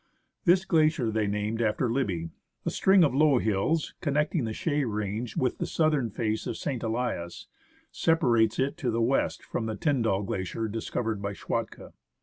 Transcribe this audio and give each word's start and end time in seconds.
This 0.45 0.65
glacier 0.65 1.11
they 1.11 1.27
named 1.27 1.61
after 1.61 1.87
Libbey. 1.87 2.31
A 2.65 2.71
string 2.71 3.03
of 3.03 3.13
low 3.13 3.37
hills, 3.37 3.93
connecting 4.01 4.45
the 4.45 4.51
Chaix 4.51 4.83
range 4.83 5.37
with 5.37 5.59
the 5.59 5.67
southern 5.67 6.09
face 6.09 6.47
of 6.47 6.57
St. 6.57 6.81
Elias, 6.81 7.45
separates 7.91 8.57
it 8.57 8.77
to 8.77 8.89
the 8.89 8.99
west 8.99 9.43
from 9.43 9.67
the 9.67 9.75
Tyndall 9.75 10.23
Glacier 10.23 10.67
discovered 10.67 11.21
by 11.21 11.33
Schwatka. 11.33 11.93